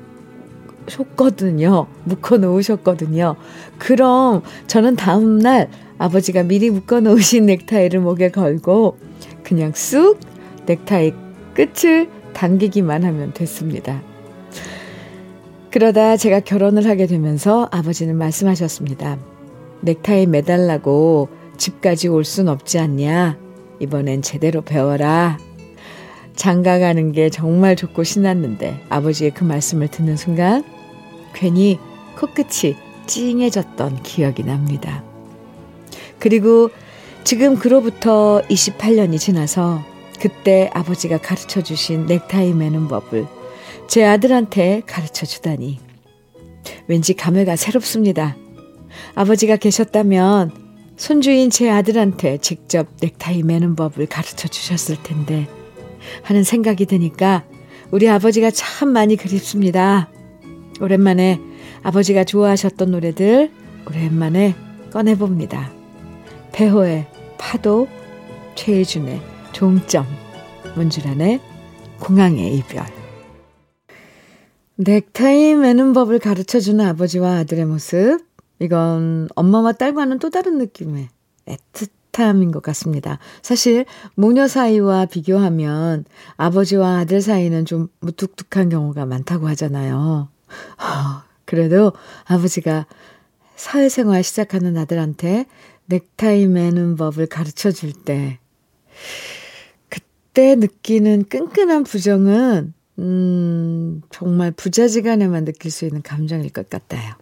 셨거든요. 0.88 1.86
묶어 2.04 2.38
놓으셨거든요. 2.38 3.36
그럼 3.78 4.42
저는 4.66 4.96
다음 4.96 5.38
날 5.38 5.70
아버지가 5.98 6.42
미리 6.42 6.70
묶어 6.70 7.00
놓으신 7.00 7.46
넥타이를 7.46 8.00
목에 8.00 8.30
걸고 8.30 8.98
그냥 9.44 9.72
쑥 9.74 10.18
넥타이 10.66 11.12
끝을 11.54 12.08
당기기만 12.32 13.04
하면 13.04 13.32
됐습니다. 13.32 14.02
그러다 15.72 16.18
제가 16.18 16.40
결혼을 16.40 16.86
하게 16.86 17.06
되면서 17.06 17.66
아버지는 17.72 18.16
말씀하셨습니다. 18.16 19.16
넥타이 19.80 20.26
매달라고 20.26 21.30
집까지 21.56 22.08
올 22.08 22.24
순 22.24 22.48
없지 22.48 22.78
않냐? 22.78 23.38
이번엔 23.80 24.20
제대로 24.20 24.60
배워라. 24.60 25.38
장가 26.36 26.78
가는 26.78 27.12
게 27.12 27.30
정말 27.30 27.74
좋고 27.74 28.04
신났는데 28.04 28.84
아버지의 28.90 29.32
그 29.32 29.44
말씀을 29.44 29.88
듣는 29.88 30.18
순간 30.18 30.62
괜히 31.32 31.78
코끝이 32.18 32.76
찡해졌던 33.06 34.02
기억이 34.02 34.44
납니다. 34.44 35.02
그리고 36.18 36.70
지금 37.24 37.56
그로부터 37.56 38.42
28년이 38.50 39.18
지나서 39.18 39.82
그때 40.20 40.70
아버지가 40.74 41.16
가르쳐 41.16 41.62
주신 41.62 42.04
넥타이 42.04 42.52
매는 42.52 42.88
법을 42.88 43.26
제 43.92 44.06
아들한테 44.06 44.80
가르쳐 44.86 45.26
주다니 45.26 45.78
왠지 46.86 47.12
감회가 47.12 47.56
새롭습니다. 47.56 48.38
아버지가 49.14 49.56
계셨다면 49.56 50.50
손주인 50.96 51.50
제 51.50 51.68
아들한테 51.68 52.38
직접 52.38 52.88
넥타이 53.02 53.42
매는 53.42 53.76
법을 53.76 54.06
가르쳐 54.06 54.48
주셨을 54.48 55.02
텐데 55.02 55.46
하는 56.22 56.42
생각이 56.42 56.86
드니까 56.86 57.44
우리 57.90 58.08
아버지가 58.08 58.50
참 58.50 58.88
많이 58.88 59.16
그립습니다. 59.16 60.08
오랜만에 60.80 61.38
아버지가 61.82 62.24
좋아하셨던 62.24 62.92
노래들 62.92 63.50
오랜만에 63.86 64.54
꺼내봅니다. 64.90 65.70
배호의 66.52 67.08
파도, 67.36 67.88
최혜준의 68.54 69.20
종점, 69.52 70.06
문주란의 70.76 71.40
공항의 72.00 72.56
이별. 72.56 73.01
넥타이 74.84 75.54
매는 75.54 75.92
법을 75.92 76.18
가르쳐 76.18 76.58
주는 76.58 76.84
아버지와 76.84 77.38
아들의 77.38 77.66
모습. 77.66 78.18
이건 78.58 79.28
엄마와 79.36 79.72
딸과는 79.72 80.18
또 80.18 80.30
다른 80.30 80.58
느낌의 80.58 81.08
애틋함인 81.46 82.52
것 82.52 82.62
같습니다. 82.62 83.18
사실 83.42 83.84
모녀 84.14 84.48
사이와 84.48 85.06
비교하면 85.06 86.04
아버지와 86.36 86.98
아들 86.98 87.20
사이는 87.20 87.64
좀 87.64 87.88
무뚝뚝한 88.00 88.70
경우가 88.70 89.06
많다고 89.06 89.46
하잖아요. 89.48 90.28
그래도 91.44 91.92
아버지가 92.24 92.86
사회생활 93.54 94.24
시작하는 94.24 94.76
아들한테 94.76 95.46
넥타이 95.86 96.46
매는 96.46 96.96
법을 96.96 97.26
가르쳐 97.26 97.70
줄 97.70 97.92
때, 97.92 98.38
그때 99.88 100.54
느끼는 100.56 101.26
끈끈한 101.28 101.84
부정은, 101.84 102.74
음, 103.02 104.00
정말 104.10 104.52
부자지간에만 104.52 105.44
느낄 105.44 105.70
수 105.70 105.84
있는 105.84 106.02
감정일 106.02 106.50
것 106.50 106.70
같아요. 106.70 107.14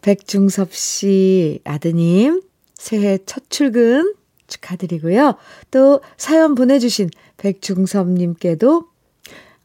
백중섭 0.00 0.74
씨 0.74 1.60
아드님, 1.64 2.42
새해 2.74 3.18
첫 3.26 3.44
출근 3.50 4.14
축하드리고요. 4.46 5.36
또 5.70 6.00
사연 6.16 6.54
보내주신 6.54 7.10
백중섭님께도 7.36 8.88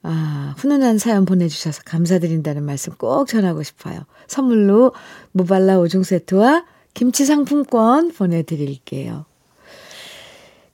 아, 0.05 0.53
훈훈한 0.57 0.97
사연 0.97 1.23
보내주셔서 1.23 1.83
감사드린다는 1.85 2.63
말씀 2.65 2.93
꼭 2.95 3.25
전하고 3.27 3.63
싶어요. 3.63 4.01
선물로 4.27 4.91
모발라 5.31 5.77
5종 5.77 6.03
세트와 6.03 6.65
김치 6.93 7.25
상품권 7.25 8.11
보내드릴게요. 8.11 9.25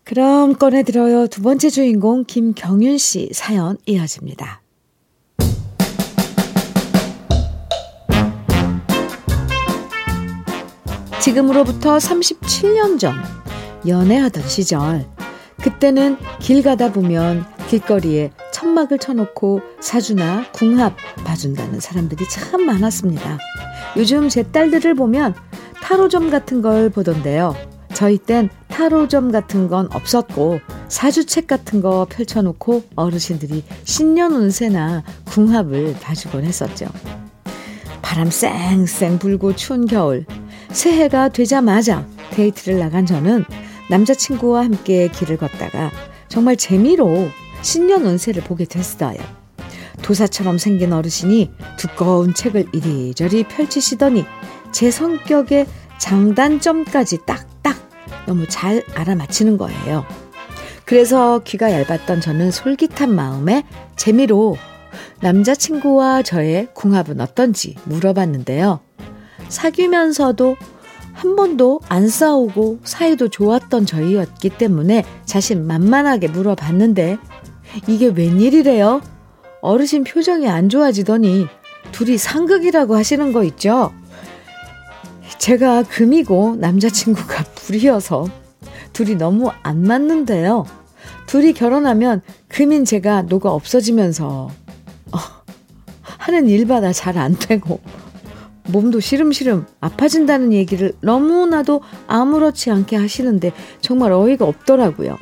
그럼 0.09 0.55
꺼내들어요. 0.55 1.27
두 1.27 1.43
번째 1.43 1.69
주인공 1.69 2.23
김경윤 2.23 2.97
씨 2.97 3.29
사연 3.31 3.77
이어집니다. 3.85 4.63
지금으로부터 11.21 11.97
37년 11.97 12.97
전 12.97 13.13
연애하던 13.87 14.47
시절 14.47 15.05
그때는 15.61 16.17
길 16.39 16.63
가다 16.63 16.91
보면 16.91 17.45
길거리에 17.67 18.31
천막을 18.51 18.97
쳐놓고 18.97 19.61
사주나 19.79 20.51
궁합 20.53 20.95
봐준다는 21.23 21.79
사람들이 21.79 22.27
참 22.27 22.65
많았습니다. 22.65 23.37
요즘 23.95 24.27
제 24.27 24.41
딸들을 24.41 24.95
보면 24.95 25.35
타로점 25.83 26.31
같은 26.31 26.63
걸 26.63 26.89
보던데요. 26.89 27.53
저희 27.93 28.17
땐 28.17 28.49
타로점 28.67 29.32
같은 29.32 29.67
건 29.67 29.89
없었고 29.91 30.60
사주책 30.88 31.47
같은 31.47 31.82
거 31.82 32.08
펼쳐놓고 32.10 32.84
어르신들이 32.95 33.63
신년 33.84 34.34
운세나 34.34 35.04
궁합을 35.25 35.95
봐주곤 36.02 36.43
했었죠. 36.45 36.88
바람 38.02 38.30
쌩쌩 38.30 39.19
불고 39.19 39.56
추운 39.56 39.86
겨울 39.86 40.25
새해가 40.71 41.30
되자마자 41.30 42.08
데이트를 42.32 42.80
나간 42.80 43.06
저는 43.06 43.43
남자친구와 43.89 44.63
함께 44.65 45.10
길을 45.10 45.38
걷다가 45.38 45.91
정말 46.28 46.56
재미로 46.56 47.28
신년 47.62 48.06
운세를 48.06 48.43
보게 48.43 48.65
됐어요. 48.65 49.17
도사처럼 50.02 50.58
생긴 50.58 50.93
어르신이 50.93 51.52
두꺼운 51.78 52.34
책을 52.34 52.67
이리저리 52.73 53.43
펼치시더니 53.43 54.25
제 54.71 54.91
성격의 54.91 55.67
장단점까지 55.97 57.25
딱딱 57.25 57.58
너무 58.29 58.45
잘 58.47 58.83
알아맞히는 58.93 59.57
거예요. 59.57 60.05
그래서 60.85 61.39
귀가 61.39 61.71
얇았던 61.71 62.21
저는 62.21 62.51
솔깃한 62.51 63.13
마음에 63.13 63.63
재미로 63.95 64.55
남자친구와 65.21 66.21
저의 66.21 66.67
궁합은 66.73 67.21
어떤지 67.21 67.75
물어봤는데요. 67.85 68.81
사귀면서도 69.47 70.57
한 71.13 71.35
번도 71.35 71.81
안 71.89 72.07
싸우고 72.07 72.81
사이도 72.83 73.29
좋았던 73.29 73.87
저희였기 73.87 74.49
때문에 74.51 75.03
자신 75.25 75.65
만만하게 75.65 76.27
물어봤는데 76.27 77.17
이게 77.87 78.07
웬일이래요? 78.07 79.01
어르신 79.61 80.03
표정이 80.03 80.47
안 80.47 80.69
좋아지더니 80.69 81.47
둘이 81.91 82.19
상극이라고 82.19 82.95
하시는 82.95 83.33
거 83.33 83.43
있죠? 83.45 83.91
제가 85.39 85.84
금이고 85.84 86.58
남자친구가 86.60 87.43
불이어서 87.56 88.28
둘이 88.93 89.15
너무 89.15 89.49
안 89.63 89.84
맞는데요. 89.84 90.65
둘이 91.25 91.54
결혼하면 91.54 92.21
금인 92.47 92.86
제가 92.86 93.23
노가 93.23 93.52
없어지면서 93.52 94.49
어, 95.12 95.17
하는 96.02 96.49
일마다 96.49 96.91
잘 96.91 97.17
안 97.17 97.36
되고 97.36 97.80
몸도 98.67 98.99
시름시름 98.99 99.65
아파진다는 99.80 100.54
얘기를 100.54 100.93
너무나도 101.02 101.82
아무렇지 102.08 102.69
않게 102.69 102.95
하시는데 102.97 103.52
정말 103.82 104.12
어이가 104.12 104.45
없더라고요. 104.45 105.17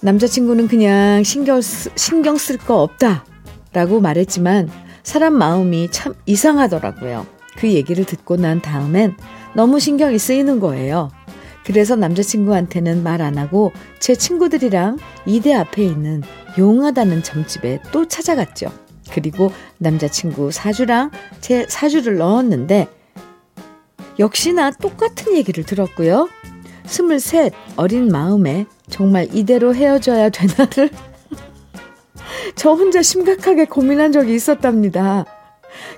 남자친구는 0.00 0.66
그냥 0.66 1.22
신경, 1.22 1.60
신경 1.60 2.36
쓸 2.36 2.56
거 2.58 2.82
없다 2.82 3.24
라고 3.72 4.00
말했지만 4.00 4.70
사람 5.04 5.34
마음이 5.34 5.88
참 5.92 6.14
이상하더라고요. 6.26 7.26
그 7.56 7.68
얘기를 7.72 8.04
듣고 8.04 8.36
난 8.36 8.60
다음엔 8.60 9.16
너무 9.54 9.80
신경이 9.80 10.18
쓰이는 10.18 10.60
거예요. 10.60 11.10
그래서 11.64 11.94
남자친구한테는 11.96 13.02
말 13.02 13.20
안 13.20 13.38
하고 13.38 13.72
제 14.00 14.14
친구들이랑 14.14 14.98
이대 15.26 15.54
앞에 15.54 15.82
있는 15.84 16.22
용하다는 16.58 17.22
점집에 17.22 17.80
또 17.92 18.06
찾아갔죠. 18.08 18.70
그리고 19.12 19.52
남자친구 19.78 20.50
사주랑 20.50 21.10
제 21.40 21.66
사주를 21.68 22.16
넣었는데 22.16 22.88
역시나 24.18 24.72
똑같은 24.72 25.34
얘기를 25.36 25.64
들었고요. 25.64 26.28
스물셋 26.86 27.52
어린 27.76 28.08
마음에 28.08 28.66
정말 28.90 29.28
이대로 29.32 29.74
헤어져야 29.74 30.30
되나를 30.30 30.90
저 32.56 32.72
혼자 32.72 33.02
심각하게 33.02 33.66
고민한 33.66 34.12
적이 34.12 34.34
있었답니다. 34.34 35.24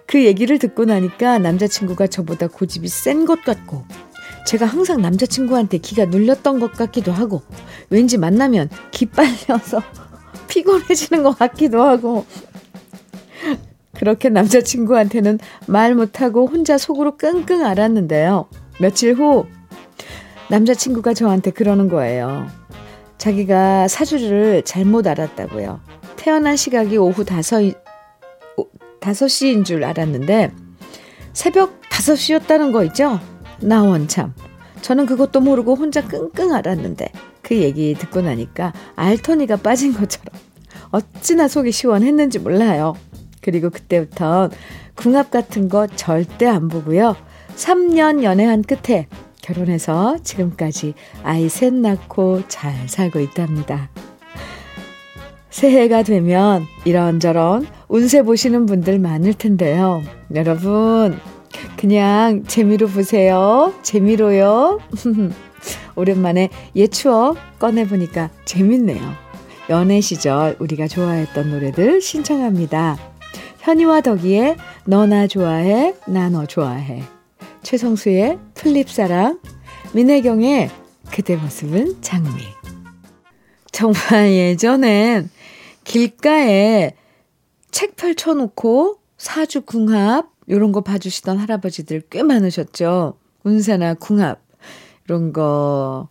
그 0.06 0.24
얘기를 0.24 0.58
듣고 0.58 0.84
나니까 0.84 1.38
남자친구가 1.38 2.06
저보다 2.08 2.46
고집이 2.48 2.88
센 2.88 3.24
것 3.24 3.42
같고 3.42 3.84
제가 4.46 4.66
항상 4.66 5.00
남자친구한테 5.00 5.78
기가 5.78 6.04
눌렸던 6.04 6.60
것 6.60 6.72
같기도 6.72 7.12
하고 7.12 7.42
왠지 7.88 8.18
만나면 8.18 8.68
기빨려서 8.90 9.82
피곤해지는 10.48 11.22
것 11.22 11.38
같기도 11.38 11.82
하고 11.82 12.26
그렇게 13.94 14.28
남자친구한테는 14.28 15.38
말 15.66 15.94
못하고 15.94 16.46
혼자 16.46 16.76
속으로 16.76 17.16
끙끙 17.16 17.64
앓았는데요. 17.64 18.48
며칠 18.80 19.14
후 19.14 19.46
남자친구가 20.50 21.14
저한테 21.14 21.50
그러는 21.50 21.88
거예요. 21.88 22.46
자기가 23.16 23.88
사주를 23.88 24.62
잘못 24.64 25.06
알았다고요. 25.06 25.80
태어난 26.16 26.56
시각이 26.56 26.96
오후 26.98 27.24
5, 28.56 28.66
5시인 29.04 29.64
줄 29.64 29.84
알았는데 29.84 30.50
새벽 31.32 31.82
5시였다는 31.82 32.72
거 32.72 32.84
있죠? 32.84 33.20
나 33.60 33.82
원참. 33.82 34.32
저는 34.80 35.06
그것도 35.06 35.40
모르고 35.40 35.74
혼자 35.74 36.02
끙끙 36.02 36.52
앓았는데 36.52 37.08
그 37.42 37.56
얘기 37.56 37.94
듣고 37.94 38.22
나니까 38.22 38.72
알토니가 38.96 39.56
빠진 39.56 39.92
것처럼 39.92 40.34
어찌나 40.90 41.48
속이 41.48 41.72
시원했는지 41.72 42.38
몰라요. 42.38 42.94
그리고 43.40 43.70
그때부터 43.70 44.50
궁합 44.94 45.30
같은 45.30 45.68
거 45.68 45.86
절대 45.86 46.46
안 46.46 46.68
보고요. 46.68 47.16
3년 47.56 48.22
연애한 48.22 48.62
끝에 48.62 49.08
결혼해서 49.42 50.16
지금까지 50.22 50.94
아이 51.22 51.48
셋 51.48 51.74
낳고 51.74 52.42
잘 52.48 52.88
살고 52.88 53.20
있답니다. 53.20 53.90
새해가 55.50 56.02
되면 56.02 56.64
이런저런 56.84 57.66
운세 57.94 58.22
보시는 58.22 58.66
분들 58.66 58.98
많을 58.98 59.35
텐데요. 59.35 60.02
여러분, 60.35 61.16
그냥 61.76 62.42
재미로 62.42 62.88
보세요. 62.88 63.72
재미로요. 63.85 64.80
오랜만에 65.94 66.48
옛 66.74 66.88
추억 66.88 67.37
꺼내보니까 67.61 68.30
재밌네요. 68.46 69.00
연애 69.70 70.00
시절 70.00 70.57
우리가 70.59 70.88
좋아했던 70.88 71.50
노래들 71.50 72.00
신청합니다. 72.00 72.98
현이와 73.61 74.00
덕이의 74.00 74.57
너나 74.87 75.28
좋아해, 75.28 75.94
나 76.09 76.28
너 76.30 76.46
좋아해. 76.46 77.00
최성수의 77.62 78.40
플립사랑, 78.54 79.38
민혜경의 79.92 80.68
그대 81.12 81.37
모습은 81.37 81.98
장미. 82.00 82.42
정말 83.70 84.33
예전엔 84.33 85.30
길가에 85.85 86.94
책 87.74 87.96
펼쳐놓고 87.96 89.00
사주 89.18 89.62
궁합, 89.62 90.30
이런 90.46 90.70
거 90.70 90.82
봐주시던 90.82 91.38
할아버지들 91.38 92.02
꽤 92.08 92.22
많으셨죠. 92.22 93.18
운세나 93.42 93.94
궁합, 93.94 94.40
이런 95.04 95.32
거 95.32 96.08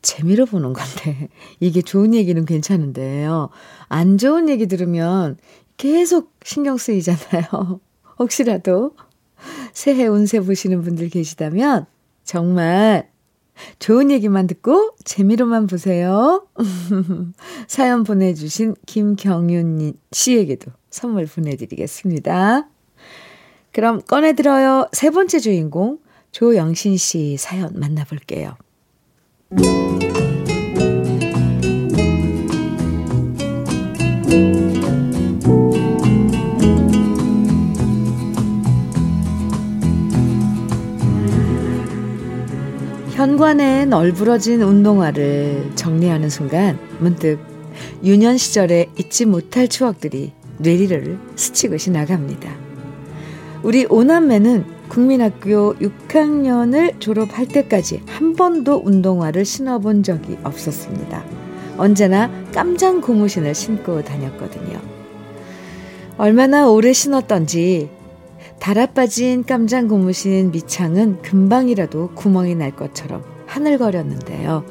재미로 0.00 0.46
보는 0.46 0.72
건데, 0.72 1.28
이게 1.58 1.82
좋은 1.82 2.14
얘기는 2.14 2.44
괜찮은데요. 2.44 3.50
안 3.88 4.16
좋은 4.16 4.48
얘기 4.48 4.68
들으면 4.68 5.38
계속 5.76 6.34
신경 6.44 6.76
쓰이잖아요. 6.76 7.80
혹시라도 8.20 8.94
새해 9.72 10.06
운세 10.06 10.38
보시는 10.38 10.82
분들 10.82 11.08
계시다면 11.08 11.86
정말 12.22 13.10
좋은 13.80 14.12
얘기만 14.12 14.46
듣고 14.46 14.94
재미로만 15.02 15.66
보세요. 15.66 16.46
사연 17.66 18.04
보내주신 18.04 18.76
김경윤 18.86 19.94
씨에게도 20.12 20.70
선물 20.92 21.26
보내드리겠습니다. 21.26 22.68
그럼 23.72 24.02
꺼내들어요. 24.02 24.88
세 24.92 25.10
번째 25.10 25.40
주인공 25.40 25.98
조영신 26.30 26.96
씨 26.98 27.36
사연 27.38 27.72
만나볼게요. 27.74 28.56
현관에 43.12 43.86
널브러진 43.86 44.62
운동화를 44.62 45.72
정리하는 45.74 46.28
순간 46.28 46.78
문득 46.98 47.38
유년 48.04 48.36
시절에 48.36 48.86
잊지 48.98 49.26
못할 49.26 49.68
추억들이 49.68 50.32
뇌리를 50.62 51.18
스치고 51.36 51.76
지나갑니다. 51.76 52.50
우리 53.62 53.86
오남매는 53.88 54.64
국민학교 54.88 55.74
6학년을 55.76 57.00
졸업할 57.00 57.46
때까지 57.46 58.02
한 58.06 58.34
번도 58.34 58.82
운동화를 58.84 59.44
신어본 59.44 60.02
적이 60.02 60.38
없었습니다. 60.42 61.24
언제나 61.78 62.30
깜장 62.52 63.00
고무신을 63.00 63.54
신고 63.54 64.02
다녔거든요. 64.02 64.80
얼마나 66.18 66.68
오래 66.68 66.92
신었던지 66.92 67.88
달아빠진 68.58 69.44
깜장 69.44 69.88
고무신 69.88 70.50
밑창은 70.52 71.22
금방이라도 71.22 72.10
구멍이 72.14 72.54
날 72.54 72.76
것처럼 72.76 73.24
하늘거렸는데요. 73.46 74.64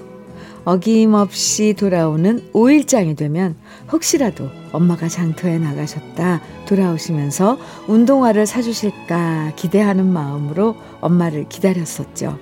어김없이 0.63 1.73
돌아오는 1.77 2.41
5일장이 2.53 3.17
되면 3.17 3.55
혹시라도 3.91 4.49
엄마가 4.71 5.07
장터에 5.07 5.57
나가셨다 5.59 6.41
돌아오시면서 6.65 7.57
운동화를 7.87 8.45
사주실까 8.45 9.53
기대하는 9.55 10.05
마음으로 10.05 10.75
엄마를 11.01 11.47
기다렸었죠. 11.49 12.37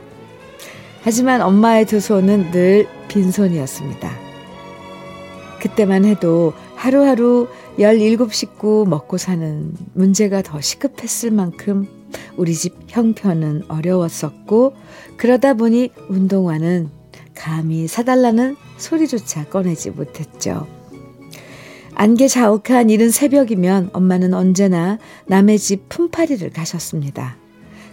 하지만 1.01 1.41
엄마의 1.41 1.85
두 1.85 1.99
손은 1.99 2.51
늘 2.51 2.87
빈손이었습니다. 3.07 4.11
그때만 5.59 6.05
해도 6.05 6.53
하루하루 6.75 7.47
17 7.79 8.17
식구 8.31 8.85
먹고 8.87 9.17
사는 9.17 9.73
문제가 9.93 10.41
더 10.41 10.61
시급했을 10.61 11.31
만큼 11.31 11.87
우리 12.37 12.53
집 12.53 12.75
형편은 12.87 13.63
어려웠었고 13.67 14.75
그러다 15.17 15.53
보니 15.53 15.91
운동화는 16.09 16.89
감히 17.35 17.87
사달라는 17.87 18.57
소리조차 18.77 19.45
꺼내지 19.45 19.91
못했죠. 19.91 20.78
안개 21.99 22.29
자욱한 22.29 22.89
이른 22.89 23.11
새벽이면 23.11 23.89
엄마는 23.91 24.33
언제나 24.33 24.99
남의 25.25 25.59
집 25.59 25.89
품팔이를 25.89 26.49
가셨습니다. 26.51 27.35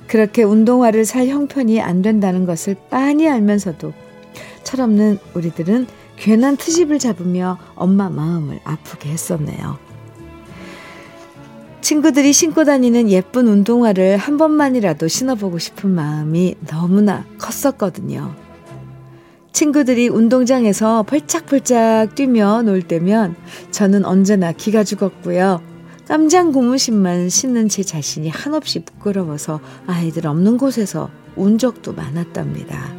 그렇게 0.06 0.44
운동화를 0.44 1.04
살 1.04 1.26
형편이 1.26 1.80
안 1.80 2.02
된다는 2.02 2.46
것을 2.46 2.76
빤히 2.88 3.28
알면서도 3.28 3.92
철없는 4.62 5.18
우리들은 5.34 5.88
괜한 6.14 6.56
트집을 6.56 7.00
잡으며 7.00 7.58
엄마 7.74 8.08
마음을 8.08 8.60
아프게 8.62 9.08
했었네요. 9.08 9.76
친구들이 11.80 12.32
신고 12.32 12.62
다니는 12.62 13.10
예쁜 13.10 13.48
운동화를 13.48 14.18
한 14.18 14.38
번만이라도 14.38 15.08
신어보고 15.08 15.58
싶은 15.58 15.90
마음이 15.90 16.54
너무나 16.68 17.24
컸었거든요. 17.38 18.45
친구들이 19.56 20.08
운동장에서 20.08 21.02
펄짝펄짝 21.04 22.14
뛰며 22.14 22.60
놀 22.60 22.82
때면 22.82 23.36
저는 23.70 24.04
언제나 24.04 24.52
기가 24.52 24.84
죽었고요. 24.84 25.62
깜장 26.06 26.52
고무신만 26.52 27.30
신는 27.30 27.70
제 27.70 27.82
자신이 27.82 28.28
한없이 28.28 28.84
부끄러워서 28.84 29.60
아이들 29.86 30.26
없는 30.26 30.58
곳에서 30.58 31.08
운 31.36 31.56
적도 31.56 31.94
많았답니다. 31.94 32.92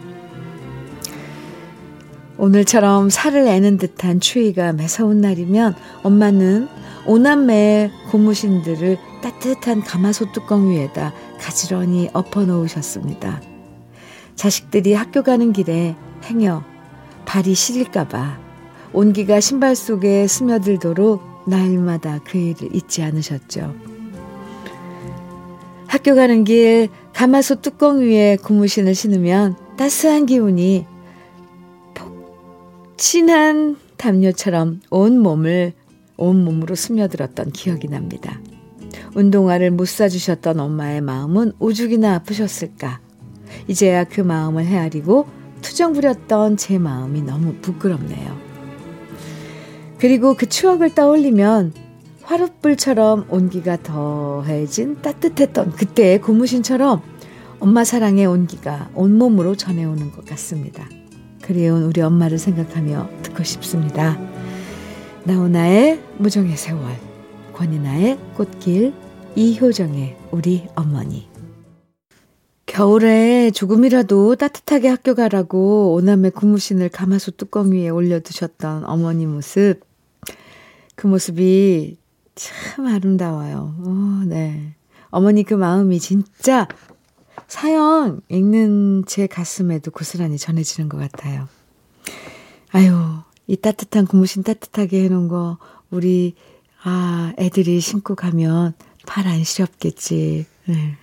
오늘처럼 2.39 3.11
살을 3.11 3.47
애는 3.47 3.77
듯한 3.77 4.19
추위가 4.19 4.73
매서운 4.73 5.21
날이면 5.21 5.75
엄마는 6.01 6.69
오남매의 7.05 7.91
고무신들을 8.09 8.97
따뜻한 9.21 9.83
가마솥 9.83 10.33
뚜껑 10.33 10.71
위에다 10.71 11.13
가지런히 11.39 12.09
엎어 12.13 12.45
놓으셨습니다. 12.45 13.56
자식들이 14.37 14.93
학교 14.93 15.23
가는 15.23 15.51
길에 15.51 15.95
행여 16.23 16.63
발이 17.25 17.53
시릴까봐 17.53 18.39
온기가 18.93 19.41
신발 19.41 19.75
속에 19.75 20.27
스며들도록 20.27 21.49
날마다 21.49 22.19
그 22.23 22.37
일을 22.37 22.73
잊지 22.73 23.03
않으셨죠. 23.03 23.75
학교 25.87 26.15
가는 26.15 26.43
길 26.43 26.89
가마솥 27.13 27.61
뚜껑 27.61 27.99
위에 27.99 28.37
고무신을 28.37 28.93
신으면 28.93 29.55
따스한 29.77 30.25
기운이 30.25 30.85
폭진한 31.95 33.77
담요처럼 33.97 34.81
온 34.89 35.19
몸을 35.19 35.73
온 36.15 36.43
몸으로 36.43 36.75
스며들었던 36.75 37.51
기억이 37.51 37.87
납니다. 37.87 38.39
운동화를 39.15 39.71
못 39.71 39.87
사주셨던 39.87 40.59
엄마의 40.59 41.01
마음은 41.01 41.53
오죽이나 41.59 42.15
아프셨을까. 42.15 43.06
이제야 43.67 44.03
그 44.03 44.21
마음을 44.21 44.65
헤아리고 44.65 45.27
투정 45.61 45.93
부렸던 45.93 46.57
제 46.57 46.77
마음이 46.77 47.21
너무 47.21 47.55
부끄럽네요. 47.61 48.37
그리고 49.97 50.35
그 50.35 50.47
추억을 50.47 50.93
떠올리면 50.93 51.73
화룻불처럼 52.23 53.27
온기가 53.29 53.77
더해진 53.81 55.01
따뜻했던 55.01 55.71
그때의 55.71 56.21
고무신처럼 56.21 57.01
엄마 57.59 57.83
사랑의 57.83 58.25
온기가 58.25 58.89
온몸으로 58.93 59.55
전해오는 59.55 60.11
것 60.11 60.25
같습니다. 60.25 60.87
그리운 61.41 61.83
우리 61.83 62.01
엄마를 62.01 62.37
생각하며 62.37 63.09
듣고 63.23 63.43
싶습니다. 63.43 64.19
나훈아의 65.23 66.01
무정의 66.17 66.57
세월, 66.57 66.83
권이나의 67.53 68.19
꽃길, 68.35 68.93
이효정의 69.35 70.17
우리 70.31 70.67
어머니. 70.75 71.27
겨울에 72.67 73.49
조금이라도 73.49 74.35
따뜻하게 74.35 74.89
학교 74.89 75.15
가라고 75.15 75.93
오남의 75.93 76.31
고무신을 76.31 76.89
가마솥 76.89 77.37
뚜껑 77.37 77.71
위에 77.71 77.89
올려두셨던 77.89 78.83
어머니 78.85 79.25
모습. 79.25 79.79
그 80.95 81.07
모습이 81.07 81.97
참 82.35 82.85
아름다워요. 82.85 83.75
오, 83.83 84.25
네. 84.25 84.75
어머니 85.09 85.43
그 85.43 85.53
마음이 85.55 85.99
진짜 85.99 86.67
사연 87.47 88.21
읽는 88.29 89.05
제 89.07 89.25
가슴에도 89.25 89.89
고스란히 89.89 90.37
전해지는 90.37 90.89
것 90.89 90.97
같아요. 90.97 91.47
아유, 92.71 92.91
이 93.47 93.55
따뜻한 93.55 94.05
고무신 94.05 94.43
따뜻하게 94.43 95.05
해놓은 95.05 95.29
거 95.29 95.57
우리 95.89 96.35
아 96.83 97.33
애들이 97.39 97.79
신고 97.79 98.13
가면 98.13 98.73
팔 99.07 99.25
안 99.25 99.43
시렵겠지. 99.43 100.45
네. 100.65 100.97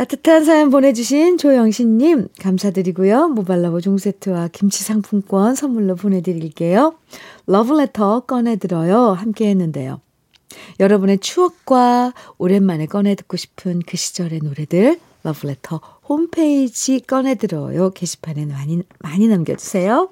따뜻한 0.00 0.46
사연 0.46 0.70
보내주신 0.70 1.36
조영신님 1.36 2.28
감사드리고요. 2.40 3.28
모발라보 3.28 3.82
종세트와 3.82 4.48
김치 4.50 4.82
상품권 4.82 5.54
선물로 5.54 5.94
보내드릴게요. 5.94 6.94
러브레터 7.46 8.20
꺼내들어요. 8.20 9.10
함께 9.10 9.50
했는데요. 9.50 10.00
여러분의 10.80 11.18
추억과 11.18 12.14
오랜만에 12.38 12.86
꺼내 12.86 13.14
듣고 13.14 13.36
싶은 13.36 13.82
그 13.86 13.98
시절의 13.98 14.40
노래들 14.42 14.98
러브레터 15.22 15.82
홈페이지 16.08 17.00
꺼내들어요. 17.00 17.90
게시판에 17.90 18.46
많이, 18.46 18.82
많이 19.00 19.28
남겨주세요. 19.28 20.08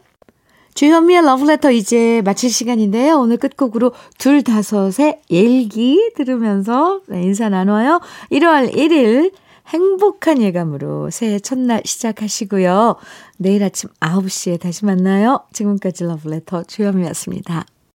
주현미의 0.75 1.23
러브레터 1.25 1.71
이제 1.71 2.21
마칠 2.27 2.51
시간인데요. 2.51 3.19
오늘 3.19 3.39
끝곡으로 3.39 3.93
둘 4.19 4.43
다섯의 4.43 5.23
일기 5.31 6.13
들으면서 6.15 7.01
네, 7.07 7.23
인사 7.23 7.49
나눠요. 7.49 8.03
1월 8.31 8.71
1일 8.75 9.33
행복한 9.69 10.43
예감으로 10.43 11.11
새해 11.11 11.39
첫날 11.39 11.83
시작하시고요. 11.85 12.97
내일 13.39 13.63
아침 13.65 13.91
9시에 14.01 14.61
다시 14.61 14.85
만나요. 14.85 15.45
지금까지 15.53 16.05
러브레터 16.05 16.65
주현미였습니다. 16.65 17.67